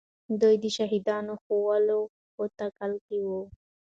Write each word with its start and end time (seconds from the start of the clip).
دوی 0.41 0.55
د 0.63 0.65
شهیدانو 0.77 1.33
ښخولو 1.43 1.99
په 2.35 2.43
تکل 2.59 2.91
کې 3.05 3.19
وو. 3.27 3.41